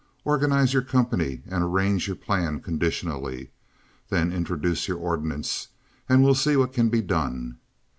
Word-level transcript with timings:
Organize 0.25 0.73
your 0.73 0.81
company, 0.81 1.43
and 1.45 1.63
arrange 1.63 2.07
your 2.07 2.15
plan 2.15 2.59
conditionally. 2.59 3.51
Then 4.09 4.31
introduce 4.31 4.87
your 4.87 4.97
ordinance, 4.97 5.67
and 6.09 6.23
we'll 6.23 6.33
see 6.33 6.55
what 6.57 6.73
can 6.73 6.89
be 6.89 7.03
done." 7.03 7.59